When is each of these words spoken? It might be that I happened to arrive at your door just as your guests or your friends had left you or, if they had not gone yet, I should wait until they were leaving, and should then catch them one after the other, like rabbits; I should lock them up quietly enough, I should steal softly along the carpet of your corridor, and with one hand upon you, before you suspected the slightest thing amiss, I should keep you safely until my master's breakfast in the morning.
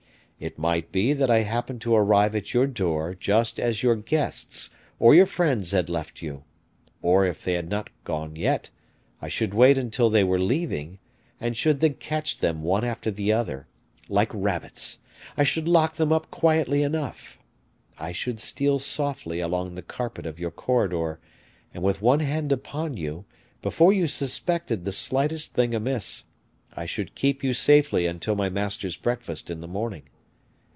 It 0.43 0.57
might 0.57 0.91
be 0.91 1.13
that 1.13 1.29
I 1.29 1.41
happened 1.41 1.81
to 1.81 1.93
arrive 1.95 2.35
at 2.35 2.51
your 2.51 2.65
door 2.65 3.13
just 3.13 3.59
as 3.59 3.83
your 3.83 3.95
guests 3.95 4.71
or 4.97 5.13
your 5.13 5.27
friends 5.27 5.69
had 5.69 5.87
left 5.87 6.23
you 6.23 6.45
or, 6.99 7.27
if 7.27 7.43
they 7.43 7.53
had 7.53 7.69
not 7.69 7.91
gone 8.03 8.35
yet, 8.35 8.71
I 9.21 9.27
should 9.27 9.53
wait 9.53 9.77
until 9.77 10.09
they 10.09 10.23
were 10.23 10.39
leaving, 10.39 10.97
and 11.39 11.55
should 11.55 11.79
then 11.79 11.93
catch 11.93 12.39
them 12.39 12.63
one 12.63 12.83
after 12.83 13.11
the 13.11 13.31
other, 13.31 13.67
like 14.09 14.31
rabbits; 14.33 14.97
I 15.37 15.43
should 15.43 15.67
lock 15.67 15.97
them 15.97 16.11
up 16.11 16.31
quietly 16.31 16.81
enough, 16.81 17.37
I 17.99 18.11
should 18.11 18.39
steal 18.39 18.79
softly 18.79 19.41
along 19.41 19.75
the 19.75 19.83
carpet 19.83 20.25
of 20.25 20.39
your 20.39 20.49
corridor, 20.49 21.19
and 21.71 21.83
with 21.83 22.01
one 22.01 22.21
hand 22.21 22.51
upon 22.51 22.97
you, 22.97 23.25
before 23.61 23.93
you 23.93 24.07
suspected 24.07 24.85
the 24.85 24.91
slightest 24.91 25.53
thing 25.53 25.75
amiss, 25.75 26.23
I 26.75 26.87
should 26.87 27.13
keep 27.13 27.43
you 27.43 27.53
safely 27.53 28.07
until 28.07 28.35
my 28.35 28.49
master's 28.49 28.97
breakfast 28.97 29.51
in 29.51 29.61
the 29.61 29.67
morning. 29.67 30.01